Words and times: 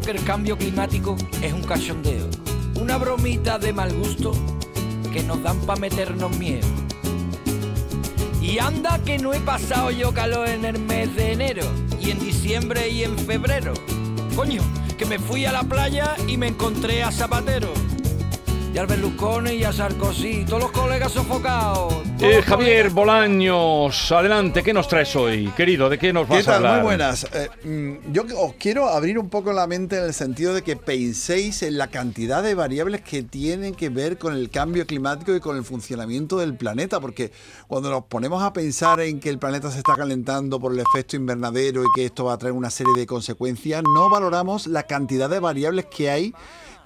que 0.00 0.10
el 0.10 0.24
cambio 0.24 0.58
climático 0.58 1.16
es 1.42 1.52
un 1.52 1.62
cachondeo, 1.62 2.28
una 2.74 2.98
bromita 2.98 3.58
de 3.58 3.72
mal 3.72 3.92
gusto 3.94 4.32
que 5.12 5.22
nos 5.22 5.42
dan 5.42 5.58
para 5.60 5.80
meternos 5.80 6.36
miedo. 6.36 6.66
Y 8.40 8.58
anda 8.58 8.98
que 9.04 9.18
no 9.18 9.32
he 9.32 9.40
pasado 9.40 9.90
yo 9.90 10.12
calor 10.12 10.48
en 10.48 10.64
el 10.64 10.78
mes 10.78 11.14
de 11.16 11.32
enero, 11.32 11.64
y 12.00 12.10
en 12.10 12.18
diciembre 12.18 12.88
y 12.88 13.04
en 13.04 13.18
febrero. 13.18 13.74
Coño, 14.34 14.62
que 14.98 15.06
me 15.06 15.18
fui 15.18 15.46
a 15.46 15.52
la 15.52 15.62
playa 15.62 16.14
y 16.26 16.36
me 16.36 16.48
encontré 16.48 17.02
a 17.02 17.10
Zapatero 17.10 17.72
y 18.76 18.78
al 18.78 18.86
Berlusconi 18.86 19.52
y 19.52 19.64
a 19.64 19.72
Sarkozy, 19.72 20.44
todos 20.44 20.64
los 20.64 20.70
colegas 20.70 21.10
sofocados. 21.10 21.94
Eh, 22.20 22.42
Javier 22.42 22.90
Bolaños, 22.90 24.12
adelante, 24.12 24.62
¿qué 24.62 24.74
nos 24.74 24.86
traes 24.86 25.16
hoy, 25.16 25.48
querido? 25.56 25.88
¿De 25.88 25.98
qué 25.98 26.12
nos 26.12 26.28
vas 26.28 26.40
¿Qué 26.40 26.44
tal? 26.44 26.52
a 26.52 26.56
hablar? 26.56 26.74
Muy 26.74 26.84
buenas. 26.84 27.26
Eh, 27.32 27.48
mm, 27.64 28.12
yo 28.12 28.24
os 28.36 28.52
quiero 28.56 28.90
abrir 28.90 29.18
un 29.18 29.30
poco 29.30 29.50
la 29.54 29.66
mente 29.66 29.96
en 29.96 30.04
el 30.04 30.12
sentido 30.12 30.52
de 30.52 30.60
que 30.60 30.76
penséis 30.76 31.62
en 31.62 31.78
la 31.78 31.86
cantidad 31.86 32.42
de 32.42 32.54
variables 32.54 33.00
que 33.00 33.22
tienen 33.22 33.74
que 33.74 33.88
ver 33.88 34.18
con 34.18 34.34
el 34.34 34.50
cambio 34.50 34.86
climático 34.86 35.34
y 35.34 35.40
con 35.40 35.56
el 35.56 35.64
funcionamiento 35.64 36.36
del 36.36 36.54
planeta, 36.54 37.00
porque 37.00 37.32
cuando 37.68 37.88
nos 37.88 38.04
ponemos 38.04 38.42
a 38.42 38.52
pensar 38.52 39.00
en 39.00 39.20
que 39.20 39.30
el 39.30 39.38
planeta 39.38 39.70
se 39.70 39.78
está 39.78 39.94
calentando 39.94 40.60
por 40.60 40.74
el 40.74 40.80
efecto 40.80 41.16
invernadero 41.16 41.82
y 41.82 41.86
que 41.94 42.04
esto 42.04 42.26
va 42.26 42.34
a 42.34 42.38
traer 42.38 42.52
una 42.52 42.68
serie 42.68 42.92
de 42.94 43.06
consecuencias, 43.06 43.82
no 43.94 44.10
valoramos 44.10 44.66
la 44.66 44.82
cantidad 44.82 45.30
de 45.30 45.40
variables 45.40 45.86
que 45.86 46.10
hay 46.10 46.34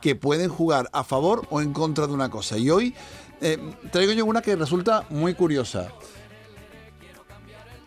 que 0.00 0.16
pueden 0.16 0.48
jugar 0.48 0.88
a 0.92 1.04
favor 1.04 1.46
o 1.50 1.60
en 1.60 1.72
contra 1.72 2.06
de 2.06 2.12
una 2.12 2.30
cosa. 2.30 2.56
Y 2.58 2.70
hoy 2.70 2.94
eh, 3.40 3.58
traigo 3.90 4.12
yo 4.12 4.24
una 4.24 4.42
que 4.42 4.56
resulta 4.56 5.06
muy 5.10 5.34
curiosa. 5.34 5.88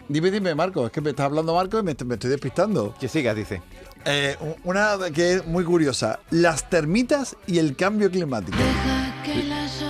Dime, 0.10 0.32
dime, 0.32 0.54
Marco, 0.54 0.86
es 0.86 0.92
que 0.92 1.02
me 1.02 1.12
está 1.12 1.26
hablando 1.26 1.56
Marco 1.56 1.80
y 1.80 1.84
me, 1.84 1.96
me 2.06 2.14
estoy 2.16 2.30
despistando. 2.30 2.94
Que 3.00 3.08
sigas, 3.08 3.36
dice. 3.36 3.62
Eh, 4.06 4.36
una 4.64 4.98
que 5.14 5.36
es 5.36 5.48
muy 5.48 5.64
curiosa. 5.64 6.20
Las 6.30 6.70
termitas 6.70 7.38
y 7.48 7.60
el 7.60 7.76
cambio 7.76 8.12
climático. 8.12 8.58
Deja 8.58 9.24
que 9.24 9.44
las 9.44 9.82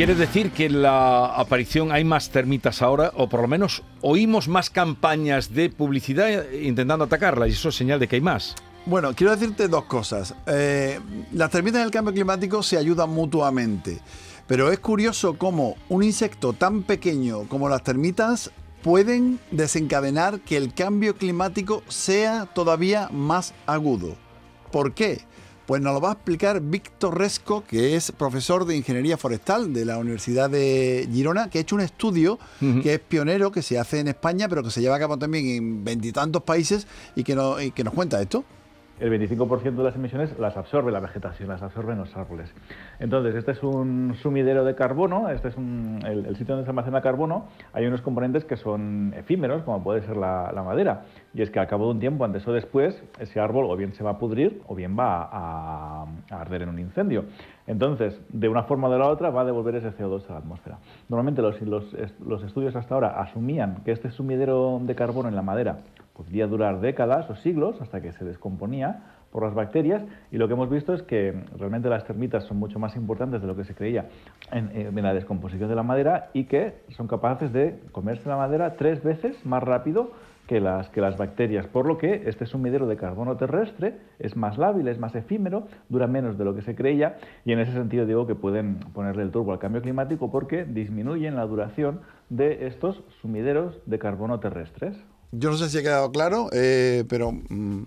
¿Quiere 0.00 0.14
decir 0.14 0.50
que 0.50 0.64
en 0.64 0.80
la 0.80 1.26
aparición 1.26 1.92
hay 1.92 2.04
más 2.04 2.30
termitas 2.30 2.80
ahora, 2.80 3.12
o 3.16 3.28
por 3.28 3.42
lo 3.42 3.48
menos 3.48 3.82
oímos 4.00 4.48
más 4.48 4.70
campañas 4.70 5.52
de 5.52 5.68
publicidad 5.68 6.50
intentando 6.52 7.04
atacarlas, 7.04 7.50
y 7.50 7.52
eso 7.52 7.68
es 7.68 7.74
señal 7.74 8.00
de 8.00 8.08
que 8.08 8.16
hay 8.16 8.22
más? 8.22 8.54
Bueno, 8.86 9.12
quiero 9.14 9.36
decirte 9.36 9.68
dos 9.68 9.84
cosas. 9.84 10.34
Eh, 10.46 10.98
las 11.32 11.50
termitas 11.50 11.82
y 11.82 11.84
el 11.84 11.90
cambio 11.90 12.14
climático 12.14 12.62
se 12.62 12.78
ayudan 12.78 13.10
mutuamente, 13.10 14.00
pero 14.46 14.72
es 14.72 14.78
curioso 14.78 15.36
cómo 15.36 15.76
un 15.90 16.02
insecto 16.02 16.54
tan 16.54 16.82
pequeño 16.82 17.46
como 17.46 17.68
las 17.68 17.82
termitas 17.82 18.50
pueden 18.82 19.38
desencadenar 19.50 20.40
que 20.40 20.56
el 20.56 20.72
cambio 20.72 21.14
climático 21.14 21.82
sea 21.88 22.46
todavía 22.46 23.10
más 23.12 23.52
agudo. 23.66 24.16
¿Por 24.72 24.94
qué? 24.94 25.26
Pues 25.70 25.80
nos 25.82 25.94
lo 25.94 26.00
va 26.00 26.08
a 26.08 26.12
explicar 26.14 26.60
Víctor 26.60 27.16
Resco, 27.16 27.62
que 27.64 27.94
es 27.94 28.10
profesor 28.10 28.64
de 28.64 28.76
Ingeniería 28.76 29.16
Forestal 29.16 29.72
de 29.72 29.84
la 29.84 29.98
Universidad 29.98 30.50
de 30.50 31.08
Girona, 31.12 31.48
que 31.48 31.58
ha 31.58 31.60
hecho 31.60 31.76
un 31.76 31.80
estudio 31.80 32.40
que 32.82 32.94
es 32.94 32.98
pionero, 32.98 33.52
que 33.52 33.62
se 33.62 33.78
hace 33.78 34.00
en 34.00 34.08
España, 34.08 34.48
pero 34.48 34.64
que 34.64 34.70
se 34.72 34.80
lleva 34.80 34.96
a 34.96 34.98
cabo 34.98 35.16
también 35.16 35.46
en 35.46 35.84
veintitantos 35.84 36.42
países 36.42 36.88
y 37.14 37.22
que, 37.22 37.36
no- 37.36 37.60
y 37.60 37.70
que 37.70 37.84
nos 37.84 37.94
cuenta 37.94 38.20
esto. 38.20 38.42
El 39.00 39.10
25% 39.10 39.76
de 39.76 39.82
las 39.82 39.96
emisiones 39.96 40.38
las 40.38 40.56
absorbe 40.56 40.92
la 40.92 41.00
vegetación, 41.00 41.48
las 41.48 41.62
absorben 41.62 41.98
los 41.98 42.14
árboles. 42.16 42.52
Entonces, 42.98 43.34
este 43.34 43.52
es 43.52 43.62
un 43.62 44.14
sumidero 44.22 44.64
de 44.64 44.74
carbono, 44.74 45.30
este 45.30 45.48
es 45.48 45.56
el, 45.56 46.36
sitio 46.36 46.54
donde 46.54 46.64
se 46.64 46.70
almacena 46.70 47.00
carbono. 47.00 47.46
Hay 47.72 47.86
unos 47.86 48.02
componentes 48.02 48.44
que 48.44 48.56
son 48.56 49.14
efímeros, 49.16 49.62
como 49.62 49.82
puede 49.82 50.02
ser 50.02 50.16
la, 50.16 50.52
madera. 50.64 51.04
Y 51.32 51.40
es 51.40 51.50
que 51.50 51.58
al 51.58 51.66
cabo 51.66 51.86
de 51.86 51.92
un 51.92 52.00
tiempo, 52.00 52.24
antes 52.24 52.46
o 52.46 52.52
después, 52.52 53.02
ese 53.18 53.40
árbol 53.40 53.66
o 53.70 53.76
bien 53.76 53.94
se 53.94 54.04
va 54.04 54.10
a 54.10 54.18
pudrir 54.18 54.60
o 54.66 54.74
bien 54.74 54.96
va 54.98 55.28
a, 55.32 56.06
arder 56.30 56.62
en 56.62 56.68
un 56.68 56.78
incendio. 56.78 57.24
Entonces, 57.66 58.20
de 58.28 58.48
una 58.48 58.64
forma 58.64 58.88
o 58.88 58.92
de 58.92 58.98
la 58.98 59.08
otra, 59.08 59.30
va 59.30 59.42
a 59.42 59.44
devolver 59.44 59.76
ese 59.76 59.92
CO2 59.96 60.28
a 60.28 60.32
la 60.34 60.38
atmósfera. 60.40 60.78
Normalmente 61.08 61.40
los, 61.40 61.56
los 62.20 62.42
estudios 62.42 62.76
hasta 62.76 62.94
ahora 62.94 63.20
asumían 63.20 63.82
que 63.84 63.92
este 63.92 64.10
sumidero 64.10 64.80
de 64.82 64.94
carbono 64.94 65.28
en 65.28 65.36
la 65.36 65.42
madera 65.42 65.78
podría 66.20 66.46
durar 66.46 66.80
décadas 66.80 67.30
o 67.30 67.34
siglos 67.34 67.80
hasta 67.80 68.02
que 68.02 68.12
se 68.12 68.26
descomponía 68.26 69.04
por 69.32 69.42
las 69.42 69.54
bacterias 69.54 70.02
y 70.30 70.36
lo 70.36 70.48
que 70.48 70.54
hemos 70.54 70.68
visto 70.68 70.92
es 70.92 71.02
que 71.02 71.32
realmente 71.56 71.88
las 71.88 72.04
termitas 72.04 72.44
son 72.44 72.58
mucho 72.58 72.78
más 72.78 72.94
importantes 72.94 73.40
de 73.40 73.46
lo 73.46 73.56
que 73.56 73.64
se 73.64 73.74
creía 73.74 74.08
en, 74.52 74.70
en 74.74 75.02
la 75.02 75.14
descomposición 75.14 75.70
de 75.70 75.76
la 75.76 75.82
madera 75.82 76.28
y 76.34 76.44
que 76.44 76.74
son 76.90 77.06
capaces 77.06 77.52
de 77.54 77.80
comerse 77.92 78.28
la 78.28 78.36
madera 78.36 78.74
tres 78.76 79.02
veces 79.02 79.34
más 79.46 79.62
rápido 79.62 80.12
que 80.50 80.58
las, 80.60 80.90
que 80.90 81.00
las 81.00 81.16
bacterias, 81.16 81.68
por 81.68 81.86
lo 81.86 81.96
que 81.96 82.24
este 82.26 82.44
sumidero 82.44 82.88
de 82.88 82.96
carbono 82.96 83.36
terrestre 83.36 83.98
es 84.18 84.36
más 84.36 84.58
lábil, 84.58 84.88
es 84.88 84.98
más 84.98 85.14
efímero, 85.14 85.68
dura 85.88 86.08
menos 86.08 86.36
de 86.38 86.44
lo 86.44 86.56
que 86.56 86.62
se 86.62 86.74
creía 86.74 87.18
y 87.44 87.52
en 87.52 87.60
ese 87.60 87.72
sentido 87.72 88.04
digo 88.04 88.26
que 88.26 88.34
pueden 88.34 88.80
ponerle 88.92 89.22
el 89.22 89.30
turbo 89.30 89.52
al 89.52 89.60
cambio 89.60 89.80
climático 89.80 90.28
porque 90.28 90.64
disminuyen 90.64 91.36
la 91.36 91.46
duración 91.46 92.00
de 92.30 92.66
estos 92.66 93.04
sumideros 93.22 93.80
de 93.86 94.00
carbono 94.00 94.40
terrestres. 94.40 95.00
Yo 95.32 95.50
no 95.50 95.56
sé 95.56 95.70
si 95.70 95.78
ha 95.78 95.82
quedado 95.82 96.10
claro, 96.10 96.48
eh, 96.52 97.04
pero 97.08 97.32
mm, 97.32 97.82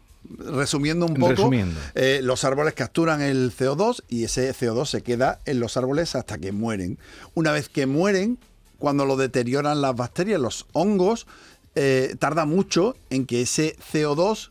resumiendo 0.53 1.05
un 1.05 1.15
poco, 1.15 1.29
Resumiendo. 1.31 1.79
eh, 1.95 2.21
los 2.23 2.43
árboles 2.45 2.73
capturan 2.73 3.21
el 3.21 3.51
CO2 3.51 4.03
y 4.07 4.23
ese 4.23 4.53
CO2 4.53 4.85
se 4.85 5.01
queda 5.01 5.39
en 5.45 5.59
los 5.59 5.75
árboles 5.77 6.15
hasta 6.15 6.37
que 6.37 6.51
mueren. 6.51 6.97
Una 7.33 7.51
vez 7.51 7.67
que 7.69 7.85
mueren, 7.85 8.37
cuando 8.79 9.05
lo 9.05 9.17
deterioran 9.17 9.81
las 9.81 9.95
bacterias, 9.95 10.39
los 10.39 10.65
hongos, 10.73 11.27
eh, 11.75 12.15
tarda 12.19 12.45
mucho 12.45 12.95
en 13.09 13.25
que 13.25 13.41
ese 13.41 13.75
CO2 13.91 14.49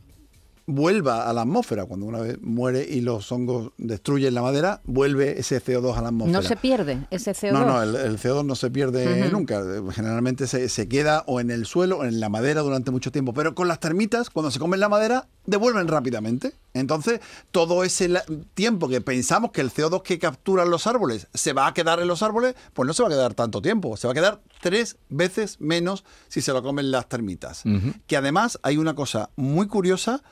vuelva 0.74 1.28
a 1.28 1.32
la 1.32 1.42
atmósfera. 1.42 1.84
Cuando 1.86 2.06
una 2.06 2.20
vez 2.20 2.40
muere 2.40 2.86
y 2.88 3.00
los 3.00 3.30
hongos 3.30 3.72
destruyen 3.78 4.34
la 4.34 4.42
madera, 4.42 4.80
vuelve 4.84 5.38
ese 5.38 5.62
CO2 5.62 5.96
a 5.96 6.02
la 6.02 6.08
atmósfera. 6.08 6.40
No 6.40 6.46
se 6.46 6.56
pierde 6.56 6.98
ese 7.10 7.32
CO2. 7.32 7.52
No, 7.52 7.64
no, 7.64 7.82
el, 7.82 7.94
el 7.94 8.18
CO2 8.18 8.44
no 8.44 8.54
se 8.54 8.70
pierde 8.70 9.30
nunca. 9.30 9.62
Generalmente 9.92 10.46
se, 10.46 10.68
se 10.68 10.88
queda 10.88 11.24
o 11.26 11.40
en 11.40 11.50
el 11.50 11.66
suelo 11.66 11.98
o 11.98 12.04
en 12.04 12.20
la 12.20 12.28
madera 12.28 12.62
durante 12.62 12.90
mucho 12.90 13.12
tiempo. 13.12 13.32
Pero 13.34 13.54
con 13.54 13.68
las 13.68 13.80
termitas, 13.80 14.30
cuando 14.30 14.50
se 14.50 14.58
comen 14.58 14.80
la 14.80 14.88
madera, 14.88 15.28
devuelven 15.46 15.88
rápidamente. 15.88 16.52
Entonces, 16.74 17.20
todo 17.50 17.84
ese 17.84 18.10
tiempo 18.54 18.88
que 18.88 19.00
pensamos 19.00 19.52
que 19.52 19.60
el 19.60 19.70
CO2 19.70 20.02
que 20.02 20.18
capturan 20.18 20.70
los 20.70 20.86
árboles 20.86 21.26
se 21.34 21.52
va 21.52 21.66
a 21.66 21.74
quedar 21.74 22.00
en 22.00 22.08
los 22.08 22.22
árboles, 22.22 22.54
pues 22.72 22.86
no 22.86 22.94
se 22.94 23.02
va 23.02 23.08
a 23.08 23.12
quedar 23.12 23.34
tanto 23.34 23.60
tiempo. 23.60 23.96
Se 23.96 24.06
va 24.06 24.12
a 24.12 24.14
quedar 24.14 24.40
tres 24.60 24.96
veces 25.08 25.60
menos 25.60 26.04
si 26.28 26.40
se 26.40 26.52
lo 26.52 26.62
comen 26.62 26.90
las 26.90 27.08
termitas. 27.08 27.62
Que 28.06 28.16
además 28.16 28.58
hay 28.62 28.78
una 28.78 28.94
cosa 28.94 29.30
muy 29.36 29.66
curiosa. 29.66 30.22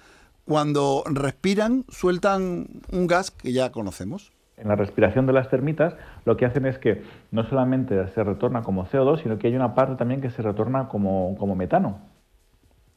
Cuando 0.54 1.04
respiran, 1.06 1.84
sueltan 1.90 2.66
un 2.90 3.06
gas 3.06 3.30
que 3.30 3.52
ya 3.52 3.70
conocemos. 3.70 4.32
En 4.56 4.66
la 4.66 4.74
respiración 4.74 5.24
de 5.26 5.32
las 5.32 5.48
termitas 5.48 5.94
lo 6.24 6.36
que 6.36 6.44
hacen 6.44 6.66
es 6.66 6.76
que 6.76 7.04
no 7.30 7.48
solamente 7.48 7.94
se 8.08 8.24
retorna 8.24 8.62
como 8.62 8.84
CO2, 8.84 9.22
sino 9.22 9.38
que 9.38 9.46
hay 9.46 9.54
una 9.54 9.76
parte 9.76 9.94
también 9.94 10.20
que 10.20 10.28
se 10.28 10.42
retorna 10.42 10.88
como, 10.88 11.36
como 11.38 11.54
metano. 11.54 12.00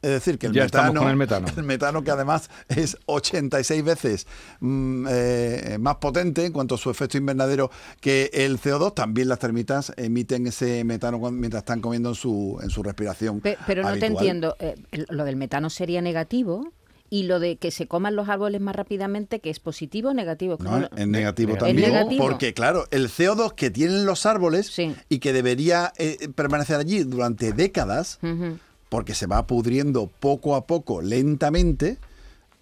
Es 0.02 0.10
decir, 0.10 0.36
que 0.36 0.48
el 0.48 0.52
Ya 0.52 0.64
metano, 0.64 1.02
con 1.02 1.10
el 1.10 1.16
metano. 1.16 1.46
el 1.56 1.62
metano 1.62 2.02
que 2.02 2.10
además 2.10 2.50
es 2.68 2.98
86 3.06 3.84
veces 3.84 4.26
mm, 4.58 5.06
eh, 5.08 5.76
más 5.78 5.94
potente 5.98 6.44
en 6.46 6.52
cuanto 6.52 6.74
a 6.74 6.78
su 6.78 6.90
efecto 6.90 7.18
invernadero 7.18 7.70
que 8.00 8.30
el 8.32 8.58
CO2, 8.60 8.94
también 8.94 9.28
las 9.28 9.38
termitas 9.38 9.92
emiten 9.96 10.48
ese 10.48 10.82
metano 10.82 11.20
cuando- 11.20 11.38
mientras 11.38 11.60
están 11.62 11.80
comiendo 11.80 12.08
en 12.08 12.14
su, 12.16 12.58
en 12.64 12.68
su 12.70 12.82
respiración. 12.82 13.40
Pe- 13.40 13.56
pero 13.64 13.82
no 13.82 13.88
te 13.90 13.92
habitual. 13.92 14.12
entiendo. 14.12 14.56
eh, 14.58 14.74
lo 15.08 15.24
del 15.24 15.36
metano 15.36 15.70
sería 15.70 16.02
negativo 16.02 16.72
y 17.10 17.24
lo 17.24 17.38
de 17.38 17.56
que 17.56 17.70
se 17.70 17.86
coman 17.86 18.16
los 18.16 18.28
árboles 18.28 18.60
más 18.60 18.74
rápidamente, 18.74 19.38
que 19.40 19.50
es 19.50 19.60
positivo 19.60 20.08
o 20.10 20.14
negativo. 20.14 20.56
No, 20.58 20.64
¿Cómo 20.70 20.78
lo- 20.80 20.90
es 20.96 21.06
negativo 21.06 21.52
¿Es 21.52 21.58
también, 21.58 21.92
negativo? 21.92 22.24
porque 22.24 22.54
claro, 22.54 22.86
el 22.90 23.08
CO2 23.08 23.52
que 23.54 23.70
tienen 23.70 24.06
los 24.06 24.26
árboles 24.26 24.66
Sí. 24.68 24.94
y 25.08 25.18
que 25.18 25.32
debería 25.32 25.92
eh, 25.98 26.28
permanecer 26.34 26.76
allí 26.76 27.04
durante 27.04 27.52
décadas, 27.52 28.18
porque 28.88 29.14
se 29.14 29.26
va 29.26 29.46
pudriendo 29.46 30.06
poco 30.20 30.56
a 30.56 30.66
poco, 30.66 31.02
lentamente, 31.02 31.98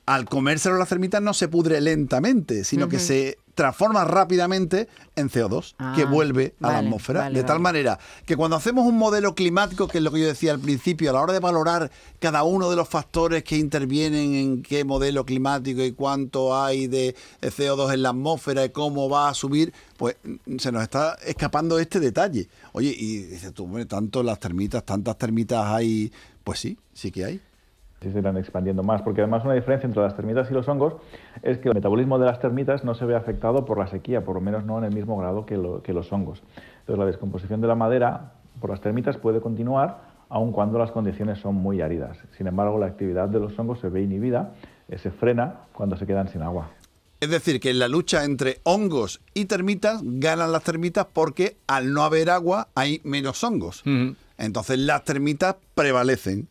al 0.06 0.24
comérselo 0.24 0.76
las 0.76 0.88
termitas 0.88 1.22
no 1.22 1.32
se 1.34 1.46
pudre 1.48 1.80
lentamente, 1.80 2.64
sino 2.64 2.88
que 2.88 2.98
se 2.98 3.38
transforma 3.54 4.04
rápidamente 4.04 4.88
en 5.14 5.28
CO2, 5.28 5.74
Ah, 5.78 5.92
que 5.94 6.04
vuelve 6.06 6.54
a 6.62 6.72
la 6.72 6.78
atmósfera. 6.78 7.20
vale, 7.20 7.34
de 7.38 7.42
tal 7.44 7.56
vale. 7.58 7.62
manera 7.62 7.98
que 8.24 8.34
cuando 8.36 8.56
hacemos 8.56 8.86
un 8.86 8.96
modelo 8.96 9.34
climático, 9.34 9.88
que 9.88 9.98
es 9.98 10.04
lo 10.04 10.10
que 10.10 10.20
yo 10.20 10.26
decía 10.26 10.52
al 10.52 10.58
principio, 10.60 11.10
a 11.10 11.12
la 11.12 11.20
hora 11.20 11.32
de 11.34 11.40
valorar 11.40 11.90
cada 12.18 12.44
uno 12.44 12.70
de 12.70 12.76
los 12.76 12.88
factores 12.88 13.44
que 13.44 13.58
intervienen 13.58 14.34
en 14.34 14.62
qué 14.62 14.84
modelo 14.84 15.24
climático 15.26 15.82
y 15.82 15.92
cuánto 15.92 16.56
hay 16.56 16.86
de 16.86 17.14
CO2 17.42 17.92
en 17.92 18.02
la 18.02 18.08
atmósfera 18.10 18.64
y 18.64 18.70
cómo 18.70 19.10
va 19.10 19.28
a 19.28 19.34
subir, 19.34 19.72
pues 19.98 20.16
mm, 20.24 20.56
se 20.58 20.72
nos 20.72 20.82
está 20.82 21.18
escapando 21.26 21.78
este 21.78 22.00
detalle. 22.00 22.48
Oye, 22.72 22.94
y 22.96 23.18
dices 23.18 23.52
tú, 23.52 23.64
hombre, 23.64 23.84
tanto 23.84 24.22
las 24.22 24.40
termitas, 24.40 24.84
tantas 24.84 25.18
termitas 25.18 25.66
hay, 25.66 26.10
pues 26.42 26.58
sí, 26.58 26.78
sí 26.94 27.10
que 27.10 27.24
hay. 27.26 27.40
Se 28.10 28.18
irán 28.18 28.36
expandiendo 28.36 28.82
más, 28.82 29.02
porque 29.02 29.20
además 29.20 29.44
una 29.44 29.54
diferencia 29.54 29.86
entre 29.86 30.02
las 30.02 30.16
termitas 30.16 30.50
y 30.50 30.54
los 30.54 30.66
hongos 30.68 30.94
es 31.42 31.58
que 31.58 31.68
el 31.68 31.74
metabolismo 31.74 32.18
de 32.18 32.26
las 32.26 32.40
termitas 32.40 32.82
no 32.84 32.94
se 32.94 33.04
ve 33.04 33.14
afectado 33.14 33.64
por 33.64 33.78
la 33.78 33.86
sequía, 33.86 34.24
por 34.24 34.34
lo 34.34 34.40
menos 34.40 34.64
no 34.64 34.78
en 34.78 34.84
el 34.84 34.94
mismo 34.94 35.16
grado 35.16 35.46
que, 35.46 35.56
lo- 35.56 35.82
que 35.82 35.92
los 35.92 36.12
hongos. 36.12 36.42
Entonces 36.80 36.98
la 36.98 37.06
descomposición 37.06 37.60
de 37.60 37.68
la 37.68 37.74
madera 37.74 38.32
por 38.60 38.70
las 38.70 38.80
termitas 38.80 39.16
puede 39.18 39.40
continuar, 39.40 40.10
aun 40.28 40.50
cuando 40.52 40.78
las 40.78 40.90
condiciones 40.90 41.38
son 41.38 41.54
muy 41.54 41.80
áridas. 41.82 42.18
Sin 42.36 42.46
embargo, 42.46 42.78
la 42.78 42.86
actividad 42.86 43.28
de 43.28 43.38
los 43.38 43.58
hongos 43.58 43.80
se 43.80 43.88
ve 43.88 44.02
inhibida, 44.02 44.54
eh, 44.88 44.98
se 44.98 45.10
frena 45.10 45.56
cuando 45.72 45.96
se 45.96 46.06
quedan 46.06 46.28
sin 46.28 46.42
agua. 46.42 46.70
Es 47.20 47.30
decir, 47.30 47.60
que 47.60 47.70
en 47.70 47.78
la 47.78 47.86
lucha 47.86 48.24
entre 48.24 48.58
hongos 48.64 49.20
y 49.32 49.44
termitas 49.44 50.00
ganan 50.02 50.50
las 50.50 50.64
termitas 50.64 51.06
porque 51.12 51.56
al 51.68 51.92
no 51.92 52.02
haber 52.02 52.30
agua 52.30 52.68
hay 52.74 53.00
menos 53.04 53.44
hongos. 53.44 53.84
Entonces 54.38 54.78
las 54.80 55.04
termitas 55.04 55.54
prevalecen. 55.76 56.48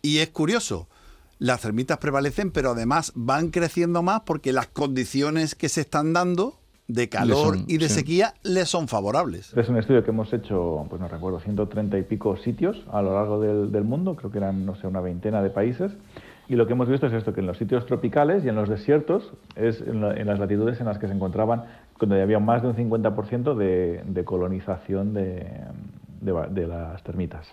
Y 0.00 0.18
es 0.18 0.30
curioso, 0.30 0.88
las 1.44 1.60
termitas 1.60 1.98
prevalecen, 1.98 2.50
pero 2.50 2.70
además 2.70 3.12
van 3.14 3.50
creciendo 3.50 4.02
más 4.02 4.20
porque 4.22 4.52
las 4.52 4.68
condiciones 4.68 5.54
que 5.54 5.68
se 5.68 5.82
están 5.82 6.12
dando 6.12 6.54
de 6.88 7.08
calor 7.08 7.56
son- 7.56 7.64
y 7.66 7.78
de 7.78 7.88
sí. 7.88 7.94
sequía 7.96 8.34
les 8.42 8.68
son 8.68 8.88
favorables. 8.88 9.52
Es 9.56 9.68
un 9.68 9.76
estudio 9.76 10.04
que 10.04 10.10
hemos 10.10 10.32
hecho, 10.32 10.86
pues 10.88 11.00
no 11.00 11.08
recuerdo, 11.08 11.40
130 11.40 11.98
y 11.98 12.02
pico 12.02 12.36
sitios 12.36 12.82
a 12.92 13.00
lo 13.02 13.14
largo 13.14 13.40
del, 13.40 13.72
del 13.72 13.84
mundo, 13.84 14.16
creo 14.16 14.30
que 14.30 14.38
eran, 14.38 14.64
no 14.66 14.74
sé, 14.76 14.86
una 14.86 15.00
veintena 15.00 15.42
de 15.42 15.50
países. 15.50 15.92
Y 16.46 16.56
lo 16.56 16.66
que 16.66 16.74
hemos 16.74 16.88
visto 16.88 17.06
es 17.06 17.12
esto, 17.14 17.32
que 17.32 17.40
en 17.40 17.46
los 17.46 17.56
sitios 17.56 17.86
tropicales 17.86 18.44
y 18.44 18.48
en 18.50 18.54
los 18.54 18.68
desiertos, 18.68 19.32
es 19.56 19.80
en, 19.80 20.02
la- 20.02 20.14
en 20.14 20.26
las 20.26 20.38
latitudes 20.38 20.78
en 20.80 20.86
las 20.86 20.98
que 20.98 21.08
se 21.08 21.14
encontraban, 21.14 21.64
donde 21.98 22.20
había 22.20 22.38
más 22.38 22.60
de 22.62 22.68
un 22.68 22.76
50% 22.76 23.54
de, 23.54 24.02
de 24.06 24.24
colonización 24.24 25.14
de, 25.14 25.46
de 26.20 26.32
de 26.50 26.66
las 26.66 27.02
termitas. 27.02 27.46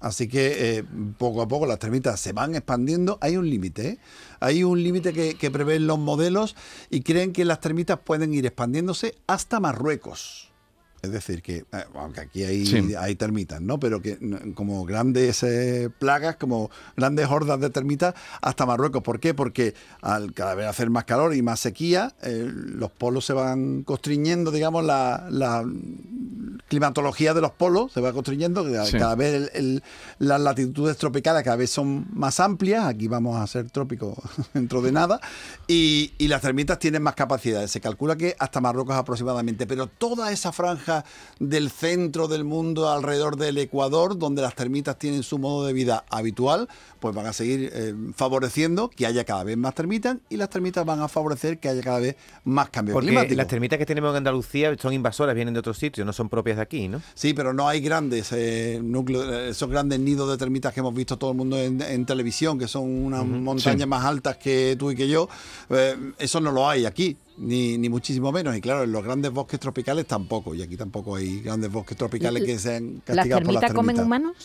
Así 0.00 0.28
que 0.28 0.78
eh, 0.78 0.84
poco 1.18 1.42
a 1.42 1.48
poco 1.48 1.66
las 1.66 1.78
termitas 1.78 2.18
se 2.18 2.32
van 2.32 2.54
expandiendo. 2.54 3.18
Hay 3.20 3.36
un 3.36 3.48
límite, 3.48 3.88
¿eh? 3.88 3.98
hay 4.40 4.64
un 4.64 4.82
límite 4.82 5.12
que, 5.12 5.34
que 5.34 5.50
prevén 5.50 5.86
los 5.86 5.98
modelos 5.98 6.56
y 6.88 7.02
creen 7.02 7.32
que 7.32 7.44
las 7.44 7.60
termitas 7.60 7.98
pueden 7.98 8.32
ir 8.32 8.46
expandiéndose 8.46 9.14
hasta 9.26 9.60
Marruecos. 9.60 10.48
Es 11.02 11.12
decir, 11.12 11.40
que, 11.40 11.64
eh, 11.72 11.84
aunque 11.94 12.20
aquí 12.20 12.44
hay, 12.44 12.66
Sí. 12.66 12.94
hay 12.94 13.14
termitas, 13.14 13.58
¿no? 13.62 13.80
Pero 13.80 14.02
que 14.02 14.18
como 14.54 14.84
grandes 14.84 15.42
eh, 15.42 15.88
plagas, 15.98 16.36
como 16.36 16.70
grandes 16.94 17.26
hordas 17.26 17.58
de 17.58 17.70
termitas, 17.70 18.14
hasta 18.42 18.66
Marruecos. 18.66 19.02
¿Por 19.02 19.18
qué? 19.18 19.32
Porque 19.32 19.74
al 20.02 20.34
cada 20.34 20.54
vez 20.54 20.66
hacer 20.66 20.90
más 20.90 21.04
calor 21.04 21.34
y 21.34 21.40
más 21.40 21.60
sequía, 21.60 22.14
eh, 22.22 22.46
los 22.52 22.90
polos 22.90 23.24
se 23.24 23.32
van 23.32 23.82
constriñendo, 23.82 24.50
digamos, 24.50 24.84
la, 24.84 25.26
la 25.30 25.64
climatología 26.70 27.34
de 27.34 27.40
los 27.40 27.50
polos 27.50 27.92
se 27.92 28.00
va 28.00 28.12
construyendo, 28.12 28.64
Sí. 28.86 28.96
cada 28.96 29.16
vez 29.16 29.34
el- 29.34 29.50
el- 29.54 29.82
las 30.20 30.40
latitudes 30.40 30.96
tropicales 30.96 31.42
cada 31.42 31.56
vez 31.56 31.68
son 31.70 32.06
más 32.12 32.38
amplias, 32.40 32.86
aquí 32.86 33.08
vamos 33.08 33.36
a 33.36 33.46
ser 33.48 33.70
trópicos 33.70 34.14
dentro 34.54 34.80
de 34.80 34.92
nada, 34.92 35.20
y, 35.66 36.12
y 36.16 36.28
las 36.28 36.40
termitas 36.42 36.78
tienen 36.78 37.02
más 37.02 37.14
capacidades, 37.16 37.70
se 37.72 37.80
calcula 37.80 38.16
que 38.16 38.36
hasta 38.38 38.60
Marruecos 38.60 38.94
aproximadamente, 38.94 39.66
pero 39.66 39.88
toda 39.88 40.30
esa 40.32 40.52
franja 40.52 41.04
del 41.40 41.70
centro 41.70 42.28
del 42.28 42.44
mundo 42.44 42.88
alrededor 42.88 43.36
del 43.36 43.58
Ecuador, 43.58 44.16
donde 44.16 44.40
las 44.40 44.54
termitas 44.54 44.96
tienen 44.96 45.22
su 45.24 45.38
modo 45.38 45.66
de 45.66 45.72
vida 45.72 46.04
habitual, 46.08 46.68
pues 47.00 47.14
van 47.14 47.26
a 47.26 47.32
seguir 47.32 47.70
eh, 47.72 47.94
favoreciendo 48.14 48.90
que 48.90 49.06
haya 49.06 49.24
cada 49.24 49.42
vez 49.42 49.56
más 49.56 49.74
termitas 49.74 50.18
y 50.28 50.36
las 50.36 50.50
termitas 50.50 50.84
van 50.86 51.00
a 51.00 51.08
favorecer 51.08 51.58
que 51.58 51.68
haya 51.68 51.82
cada 51.82 51.98
vez 51.98 52.16
más 52.44 52.70
cambio 52.70 52.94
Porque 52.94 53.08
climático. 53.08 53.34
las 53.36 53.48
termitas 53.48 53.78
que 53.78 53.86
tenemos 53.86 54.10
en 54.10 54.18
Andalucía 54.18 54.76
son 54.78 54.92
invasoras, 54.92 55.34
vienen 55.34 55.54
de 55.54 55.60
otros 55.60 55.78
sitios, 55.78 56.06
no 56.06 56.12
son 56.12 56.28
propias 56.28 56.59
aquí, 56.60 56.88
¿no? 56.88 57.02
Sí, 57.14 57.34
pero 57.34 57.52
no 57.52 57.68
hay 57.68 57.80
grandes 57.80 58.30
eh, 58.32 58.80
núcleos, 58.82 59.26
eh, 59.32 59.48
esos 59.50 59.68
grandes 59.70 60.00
nidos 60.00 60.30
de 60.30 60.36
termitas 60.38 60.72
que 60.74 60.80
hemos 60.80 60.94
visto 60.94 61.16
todo 61.16 61.30
el 61.32 61.36
mundo 61.36 61.58
en, 61.58 61.80
en 61.82 62.06
televisión, 62.06 62.58
que 62.58 62.68
son 62.68 62.82
unas 62.84 63.24
montañas 63.26 63.80
Sí. 63.80 63.86
más 63.86 64.04
altas 64.04 64.36
que 64.36 64.76
tú 64.78 64.90
y 64.90 64.96
que 64.96 65.08
yo. 65.08 65.28
eh, 65.70 65.96
eso 66.18 66.40
no 66.40 66.52
lo 66.52 66.68
hay 66.68 66.86
aquí, 66.86 67.16
ni, 67.38 67.78
ni 67.78 67.88
muchísimo 67.88 68.30
menos. 68.32 68.56
Y 68.56 68.60
claro, 68.60 68.84
en 68.84 68.92
los 68.92 69.02
grandes 69.04 69.30
bosques 69.32 69.58
tropicales 69.60 70.06
tampoco. 70.06 70.54
Y 70.54 70.62
aquí 70.62 70.76
tampoco 70.76 71.16
hay 71.16 71.40
grandes 71.40 71.70
bosques 71.72 71.96
tropicales 71.96 72.44
que 72.44 72.58
sean 72.58 73.02
¿Las 73.06 73.16
castigados 73.16 73.44
por 73.44 73.54
las 73.54 73.60
termitas 73.60 73.72
comen 73.74 74.00
humanos? 74.00 74.36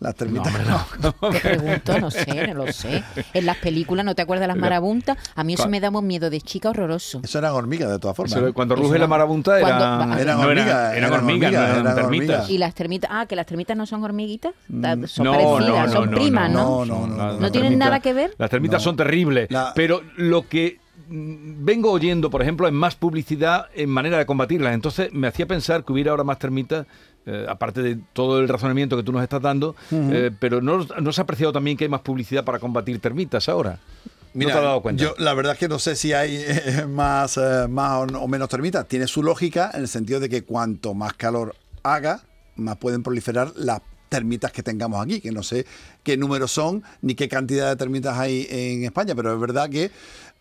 Las 0.00 0.14
termitas 0.14 0.52
no. 1.00 1.32
Te 1.32 1.40
pregunto, 1.40 1.98
no 1.98 2.10
sé, 2.10 2.46
no 2.48 2.64
lo 2.64 2.72
sé. 2.72 3.02
En 3.34 3.46
las 3.46 3.56
películas, 3.56 4.04
¿no 4.04 4.14
te 4.14 4.22
acuerdas 4.22 4.42
de 4.42 4.46
las 4.48 4.56
La- 4.56 4.60
marabuntas? 4.60 5.18
A 5.34 5.42
mí 5.42 5.54
eso 5.54 5.64
Cua- 5.64 5.70
me 5.70 5.80
daba 5.80 5.98
un 5.98 6.06
miedo 6.06 6.30
de 6.30 6.40
chica 6.40 6.70
horroroso. 6.70 7.20
Eso 7.24 7.38
eran 7.38 7.52
hormigas, 7.52 7.90
de 7.90 7.98
todas 7.98 8.16
formas. 8.16 8.32
Eso, 8.36 8.46
¿no? 8.46 8.52
cuando 8.54 8.74
Eso 8.74 8.82
ruge 8.84 8.94
era- 8.96 9.04
la 9.04 9.08
marabunta 9.08 9.58
cuando- 9.60 9.84
eran, 9.84 10.18
Eran 10.20 10.36
no, 10.38 10.42
hormigas, 10.46 10.66
eran, 10.68 10.96
eran 10.96 11.12
hormigas, 11.12 11.52
no 11.52 11.58
hormigas, 11.58 11.70
eran 11.70 11.80
eran 11.80 11.94
termitas. 11.96 12.28
hormigas. 12.36 12.50
Y 12.50 12.58
las 12.58 12.74
termitas, 12.74 13.10
ah, 13.12 13.26
que 13.26 13.34
las 13.36 13.46
termitas 13.46 13.76
no 13.76 13.86
son 13.86 14.04
hormiguitas, 14.04 14.52
Ta- 14.80 14.96
son 15.08 15.24
No, 15.24 15.32
parecidas, 15.32 15.68
no, 15.68 15.86
no, 15.86 15.92
son 15.92 16.10
no, 16.12 16.16
primas, 16.16 16.50
¿no? 16.52 16.84
no, 16.84 17.06
no, 17.06 17.06
no, 17.08 17.32
no 17.40 17.50
tienen 17.52 17.78
nada 17.78 18.00
que 18.00 18.12
ver? 18.12 18.34
Las 18.38 18.50
termitas 18.50 18.80
No. 18.80 18.84
son 18.84 18.96
terribles. 18.96 19.50
La- 19.50 19.72
Pero 19.74 20.02
lo 20.16 20.46
que 20.48 20.78
mm, 21.08 21.64
vengo 21.64 21.90
oyendo, 21.90 22.30
por 22.30 22.42
ejemplo, 22.42 22.66
es 22.66 22.72
más 22.72 22.94
publicidad 22.94 23.66
en 23.74 23.90
manera 23.90 24.18
de 24.18 24.26
combatirlas. 24.26 24.74
Entonces 24.74 25.12
me 25.12 25.26
hacía 25.26 25.46
pensar 25.46 25.84
que 25.84 25.92
hubiera 25.92 26.10
ahora 26.12 26.22
más 26.24 26.38
termitas, 26.38 26.86
eh, 27.28 27.46
aparte 27.46 27.82
de 27.82 27.98
todo 28.14 28.40
el 28.40 28.48
razonamiento 28.48 28.96
que 28.96 29.02
tú 29.02 29.12
nos 29.12 29.22
estás 29.22 29.42
dando, 29.42 29.76
eh, 29.92 30.30
pero 30.40 30.62
¿no, 30.62 30.86
¿no 31.00 31.12
se 31.12 31.20
ha 31.20 31.24
apreciado 31.24 31.52
también 31.52 31.76
que 31.76 31.84
hay 31.84 31.90
más 31.90 32.00
publicidad 32.00 32.42
para 32.42 32.58
combatir 32.58 32.98
termitas 33.00 33.48
ahora? 33.50 33.78
¿No 34.32 34.46
te 34.46 34.52
has 34.52 34.62
dado 34.62 34.80
cuenta? 34.80 35.02
Yo 35.02 35.14
la 35.18 35.34
verdad 35.34 35.52
es 35.52 35.58
que 35.58 35.68
no 35.68 35.78
sé 35.78 35.94
si 35.94 36.12
hay 36.14 36.36
eh, 36.36 36.86
más, 36.88 37.38
más 37.68 37.92
o, 37.92 38.18
o 38.18 38.28
menos 38.28 38.48
termitas. 38.48 38.88
Tiene 38.88 39.06
su 39.06 39.22
lógica 39.22 39.70
en 39.74 39.82
el 39.82 39.88
sentido 39.88 40.20
de 40.20 40.28
que 40.28 40.42
cuanto 40.42 40.94
más 40.94 41.12
calor 41.12 41.54
haga, 41.82 42.22
más 42.56 42.76
pueden 42.76 43.02
proliferar 43.02 43.52
las 43.56 43.82
termitas 44.08 44.52
que 44.52 44.62
tengamos 44.62 45.04
aquí, 45.04 45.20
que 45.20 45.32
no 45.32 45.42
sé 45.42 45.66
qué 46.02 46.16
números 46.16 46.50
son 46.50 46.82
ni 47.02 47.14
qué 47.14 47.28
cantidad 47.28 47.68
de 47.68 47.76
termitas 47.76 48.18
hay 48.18 48.46
en 48.48 48.84
España, 48.84 49.14
pero 49.14 49.34
es 49.34 49.40
verdad 49.40 49.68
que 49.68 49.90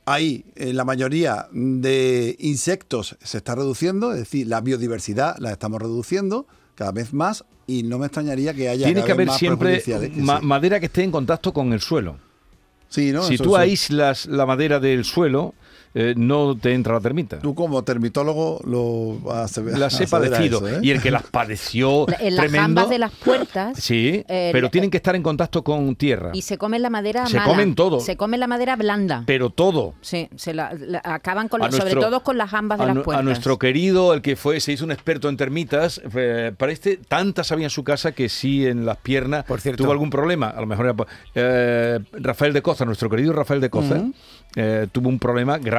hay 0.05 0.45
eh, 0.55 0.71
la 0.71 0.85
mayoría 0.85 1.47
de 1.51 2.37
insectos 2.39 3.17
se 3.21 3.37
está 3.37 3.55
reduciendo, 3.55 4.13
es 4.13 4.19
decir, 4.19 4.47
la 4.47 4.61
biodiversidad 4.61 5.37
la 5.39 5.51
estamos 5.51 5.81
reduciendo 5.81 6.47
cada 6.77 6.91
vez 6.91 7.12
más 7.12 7.44
y 7.65 7.81
no 7.83 7.97
me 7.97 8.06
extrañaría 8.06 8.53
que 8.53 8.69
haya 8.69 8.85
Tiene 8.85 9.03
que 9.03 9.12
haber 9.12 9.29
siempre 9.31 9.83
ma- 10.15 10.39
madera 10.39 10.79
que 10.79 10.85
esté 10.85 11.03
en 11.03 11.12
contacto 11.12 11.51
con 11.51 11.74
el 11.74 11.81
suelo. 11.81 12.19
Sí, 12.88 13.12
¿no? 13.12 13.24
si 13.24 13.33
Eso- 13.33 13.44
tú 13.44 13.57
aíslas 13.57 14.27
la 14.27 14.45
madera 14.45 14.79
del 14.79 15.03
suelo, 15.03 15.56
eh, 15.93 16.13
no 16.17 16.55
te 16.57 16.73
entra 16.73 16.93
la 16.93 16.99
termita. 17.01 17.39
Tú 17.39 17.55
como 17.55 17.83
termitólogo 17.83 18.61
lo 18.65 19.17
vas 19.27 19.57
a 19.57 19.61
Las 19.61 19.99
he 19.99 20.07
padecido. 20.07 20.67
eso, 20.67 20.77
¿eh? 20.77 20.79
Y 20.83 20.91
el 20.91 21.01
que 21.01 21.11
las 21.11 21.23
padeció 21.23 22.05
La- 22.07 22.17
En 22.19 22.35
las 22.35 22.45
tremendo. 22.45 22.61
jambas 22.81 22.89
de 22.89 22.99
las 22.99 23.11
puertas. 23.11 23.77
Sí, 23.87 24.23
eh, 24.27 24.49
pero 24.51 24.69
tienen 24.69 24.89
que 24.91 24.97
estar 24.97 25.15
en 25.15 25.23
contacto 25.23 25.63
con 25.63 25.95
tierra. 25.95 26.31
Y 26.33 26.41
se 26.41 26.57
comen 26.57 26.81
la 26.81 26.89
madera 26.89 27.25
Se 27.25 27.37
mala. 27.37 27.49
comen 27.49 27.75
todo. 27.75 27.99
Se 27.99 28.17
come 28.17 28.37
la 28.37 28.47
madera 28.47 28.75
blanda. 28.75 29.23
Pero 29.25 29.49
todo. 29.49 29.93
Sí, 30.01 30.29
se 30.35 30.53
la, 30.53 30.73
la- 30.73 31.01
acaban 31.03 31.47
con 31.47 31.61
sobre 31.71 31.93
todo 31.95 32.21
con 32.23 32.37
las 32.37 32.49
jambas 32.49 32.79
de 32.79 32.85
las 32.85 32.95
nu- 32.95 33.03
puertas. 33.03 33.21
a 33.21 33.23
nuestro 33.23 33.57
querido, 33.57 34.13
el 34.13 34.21
que 34.21 34.35
fue, 34.35 34.59
se 34.59 34.73
hizo 34.73 34.83
un 34.85 34.91
experto 34.91 35.29
en 35.29 35.37
termitas, 35.37 36.01
eh, 36.15 36.51
parece 36.57 36.97
tantas 36.97 37.51
había 37.51 37.65
en 37.65 37.69
su 37.69 37.83
casa 37.83 38.11
que 38.11 38.29
sí 38.29 38.65
en 38.67 38.85
las 38.85 38.97
piernas 38.97 39.45
Por 39.45 39.61
cierto. 39.61 39.83
tuvo 39.83 39.91
algún 39.91 40.09
problema. 40.09 40.47
A 40.49 40.59
lo 40.61 40.67
mejor 40.67 40.85
era 40.85 40.94
por- 40.95 41.07
eh, 41.35 41.99
Rafael 42.13 42.53
de 42.53 42.61
Coza, 42.61 42.85
nuestro 42.85 43.09
querido 43.09 43.33
Rafael 43.33 43.61
de 43.61 43.69
Coza, 43.69 44.01
eh, 44.56 44.87
tuvo 44.91 45.09
un 45.09 45.19
problema 45.19 45.57
grave. 45.57 45.76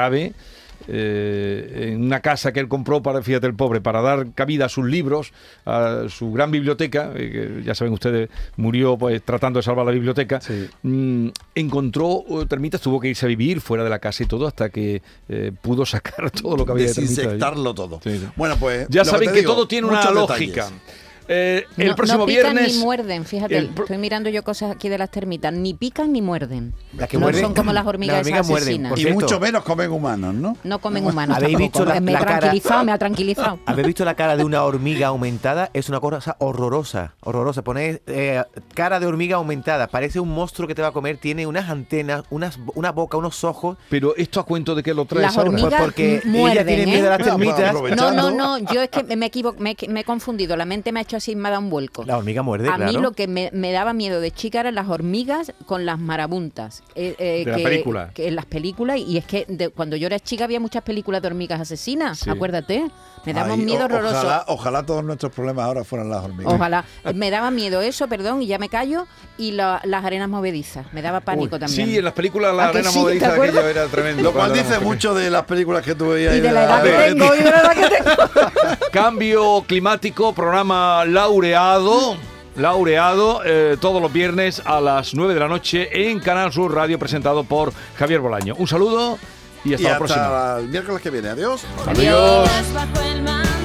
Eh, 0.90 1.90
en 1.92 2.02
una 2.04 2.20
casa 2.20 2.52
que 2.52 2.60
él 2.60 2.68
compró 2.68 3.02
para, 3.02 3.20
fíjate 3.22 3.46
el 3.46 3.54
pobre, 3.54 3.80
para 3.80 4.00
dar 4.00 4.32
cabida 4.32 4.66
a 4.66 4.68
sus 4.68 4.86
libros, 4.86 5.32
a 5.66 6.04
su 6.08 6.32
gran 6.32 6.50
biblioteca, 6.50 7.10
eh, 7.14 7.58
que 7.58 7.62
ya 7.64 7.74
saben 7.74 7.92
ustedes, 7.92 8.28
murió 8.56 8.96
pues 8.96 9.20
tratando 9.22 9.58
de 9.58 9.64
salvar 9.64 9.84
la 9.86 9.92
biblioteca, 9.92 10.40
Sí. 10.40 10.68
mm, 10.82 11.28
encontró 11.56 12.24
eh, 12.30 12.46
termitas, 12.48 12.80
tuvo 12.80 13.00
que 13.00 13.08
irse 13.08 13.26
a 13.26 13.28
vivir 13.28 13.60
fuera 13.60 13.84
de 13.84 13.90
la 13.90 13.98
casa 13.98 14.22
y 14.22 14.26
todo 14.26 14.46
hasta 14.46 14.70
que 14.70 15.02
eh, 15.28 15.52
pudo 15.60 15.84
sacar 15.84 16.30
todo 16.30 16.56
lo 16.56 16.64
que 16.64 16.72
había 16.72 16.84
de 16.86 16.90
allí. 16.92 17.00
Desinfectarlo 17.02 17.74
todo. 17.74 18.00
Sí, 18.02 18.16
sí. 18.18 18.26
Bueno, 18.36 18.56
pues. 18.58 18.86
Ya 18.88 19.04
saben 19.04 19.32
que 19.32 19.40
digo, 19.40 19.54
todo 19.54 19.66
tiene 19.68 19.88
una 19.88 20.10
lógica. 20.10 20.64
detalles. 20.66 21.07
Eh, 21.28 21.66
el 21.76 21.88
No- 21.88 21.94
próximo 21.94 22.18
no 22.20 22.26
pican 22.26 22.54
viernes. 22.54 22.76
ni 22.76 22.82
muerden, 22.82 23.25
fíjate, 23.26 23.58
el 23.58 23.70
estoy 23.76 23.99
mirando 23.99 24.30
yo 24.30 24.42
cosas 24.42 24.70
aquí 24.70 24.88
de 24.88 24.97
las 24.99 25.11
termitas, 25.11 25.52
ni 25.52 25.75
pican 25.75 26.12
ni 26.12 26.23
muerden. 26.23 26.73
Las 26.97 27.08
que 27.08 27.18
no 27.18 27.26
muerden- 27.26 27.42
son 27.42 27.54
como 27.54 27.73
las 27.73 27.87
hormigas, 27.87 28.14
las 28.16 28.20
hormigas 28.20 28.40
esas 28.40 28.50
muerden, 28.50 28.87
asesinas. 28.87 29.12
Y 29.12 29.14
mucho 29.14 29.38
menos 29.38 29.62
comen 29.62 29.90
humanos, 29.92 30.35
¿no? 30.35 30.56
No 30.64 30.78
comen 30.80 31.06
humanos. 31.06 31.37
¿Habéis 31.37 31.58
visto 31.58 31.85
la- 31.85 32.00
me 32.00 32.12
la 32.12 32.18
ha 32.20 32.25
cara- 32.25 32.38
tranquilizado, 32.40 32.85
me 32.85 32.92
ha 32.92 32.99
tranquilizado. 32.99 33.58
¿Habéis 33.66 33.87
visto 33.87 34.04
la 34.04 34.14
cara 34.14 34.37
de 34.37 34.44
una 34.44 34.64
hormiga 34.64 35.08
aumentada? 35.08 35.70
Es 35.75 35.88
una 35.90 36.00
cosa 36.00 36.37
horrorosa, 36.38 37.14
horrorosa. 37.20 37.62
Ponéis 37.62 38.00
eh, 38.06 38.42
cara 38.75 38.99
de 38.99 39.06
hormiga 39.06 39.37
aumentada, 39.37 39.87
parece 39.88 40.20
un 40.20 40.30
monstruo 40.30 40.66
que 40.66 40.75
te 40.75 40.80
va 40.82 40.88
a 40.88 40.92
comer, 40.92 41.18
tiene 41.18 41.47
unas 41.47 41.68
antenas, 41.68 42.23
unas, 42.30 42.58
una 42.75 42.90
boca, 42.92 43.18
unos 43.18 43.44
ojos. 43.44 43.76
Pero 43.90 44.16
esto 44.16 44.40
a 44.40 44.47
cuento 44.47 44.75
de 44.75 44.82
que 44.82 44.94
lo 44.94 45.04
traes 45.04 45.23
Las 45.26 45.37
ahora. 45.37 45.50
hormigas 45.50 45.68
Pues 45.70 45.82
porque 45.82 46.23
muerden, 46.25 46.52
ella 46.52 46.66
tiene 46.66 46.87
miedo 46.87 47.04
¿eh? 47.04 47.06
a 47.08 47.11
las 47.11 47.18
pues 47.18 47.54
termitas. 47.54 47.75
No, 47.97 48.12
no, 48.12 48.30
no, 48.30 48.58
yo 48.73 48.80
es 48.82 48.88
que 48.88 49.02
me, 49.16 49.26
equivo- 49.30 49.54
me, 49.58 49.76
me 49.88 50.00
he 50.00 50.04
confundido, 50.04 50.56
la 50.56 50.64
mente 50.64 50.90
me 50.90 51.00
ha 51.00 51.02
hecho 51.02 51.17
así, 51.18 51.37
me 51.37 51.48
ha 51.48 51.50
dado 51.52 51.62
un 51.62 51.70
vuelco. 51.70 52.04
La 52.04 52.16
hormiga 52.18 52.42
muerde, 52.42 52.68
A 52.68 52.78
mí 52.78 52.92
lo 52.92 53.12
que 53.12 53.28
me, 53.28 53.50
me 53.52 53.70
daba 53.72 53.92
miedo 53.92 54.20
de 54.20 54.30
chica 54.30 54.60
eran 54.60 54.75
las 54.75 54.88
hormigas 54.88 55.52
con 55.66 55.84
las 55.87 55.98
marabuntas. 55.98 56.82
eh, 56.94 57.14
eh, 57.18 57.42
De 57.44 57.50
la 57.50 57.56
que- 57.58 57.62
película. 57.64 58.10
que 58.14 58.28
en 58.28 58.37
las 58.37 58.46
películas, 58.46 58.98
y 58.98 59.18
es 59.18 59.25
que 59.26 59.44
de- 59.48 59.68
cuando 59.68 59.96
yo 59.96 60.06
era 60.06 60.18
chica 60.18 60.44
había 60.44 60.58
muchas 60.60 60.82
películas 60.82 61.20
de 61.22 61.28
hormigas 61.28 61.60
asesinas, 61.60 62.18
Sí. 62.20 62.30
acuérdate. 62.30 62.90
Me 63.25 63.34
daba 63.34 63.52
Ay, 63.52 63.58
un 63.58 63.64
miedo 63.66 63.82
o- 63.82 63.84
horroroso. 63.84 64.16
Ojalá, 64.16 64.44
ojalá 64.46 64.87
todos 64.87 65.04
nuestros 65.04 65.32
problemas 65.32 65.64
ahora 65.66 65.84
fueran 65.84 66.08
las 66.08 66.25
hormigas. 66.25 66.52
Ojalá. 66.54 66.84
Me 67.14 67.30
daba 67.30 67.50
miedo 67.50 67.80
eso, 67.82 68.08
perdón, 68.08 68.42
y 68.42 68.46
ya 68.46 68.58
me 68.58 68.68
callo. 68.68 69.06
Y 69.37 69.52
la- 69.52 69.80
las 69.84 70.04
arenas 70.04 70.28
movedizas. 70.28 70.87
Me 70.92 71.02
daba 71.02 71.20
pánico 71.20 71.56
Uy, 71.56 71.60
también. 71.60 71.88
Sí, 71.88 71.98
en 71.98 72.04
las 72.04 72.12
películas 72.14 72.54
la 72.54 72.68
¿A 72.68 72.70
que 72.72 72.78
arena 72.78 72.90
sí? 72.90 72.96
¿Te 72.96 73.02
movediza 73.02 73.32
acuerdas? 73.32 73.56
aquello 73.64 73.68
era 73.80 73.87
tremendo. 73.90 74.22
Lo 74.22 74.32
cual 74.32 74.52
dice 74.52 74.78
mucho 74.78 75.14
de 75.14 75.30
las 75.30 75.44
películas 75.44 75.82
que 75.84 75.94
tú 75.94 76.08
veías. 76.10 76.32
y 76.32 76.37
ahí 76.37 76.40
de 76.40 76.52
la 76.52 76.64
edad 76.64 76.82
que 76.82 76.88
de- 76.90 77.08
tengo, 77.14 77.34
y 77.34 77.38
de 77.38 77.50
la 77.50 77.60
edad 77.60 77.72
que 77.75 77.80
tengo. 77.96 78.16
pequeños. 78.16 78.78
Cambio 78.92 79.64
climático, 79.66 80.32
programa 80.32 81.04
laureado. 81.12 82.16
laureado 82.56 83.42
eh, 83.44 83.76
todos 83.80 84.02
los 84.02 84.12
viernes 84.12 84.62
a 84.64 84.80
las 84.80 85.14
9 85.14 85.34
de 85.34 85.40
la 85.40 85.48
noche 85.48 86.10
en 86.10 86.20
Canal 86.20 86.52
Sur 86.52 86.74
Radio, 86.74 86.98
presentado 86.98 87.44
por 87.44 87.72
Javier 87.96 88.20
Bolaño. 88.20 88.54
Un 88.56 88.66
saludo 88.66 89.18
y 89.64 89.74
hasta 89.74 89.88
y 89.88 89.90
la 89.90 89.98
próxima. 89.98 90.24
hasta 90.24 90.60
el 90.60 90.68
miércoles 90.68 91.02
que 91.02 91.10
viene. 91.10 91.28
Adiós. 91.28 91.64
Adiós. 91.86 92.48
bajo 92.74 93.00
el 93.02 93.22
mantel. 93.22 93.58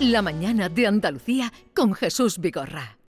La 0.00 0.22
mañana 0.22 0.68
de 0.68 0.86
Andalucía 0.86 1.52
con 1.74 1.94
Jesús 1.94 2.38
Vigorra. 2.38 2.99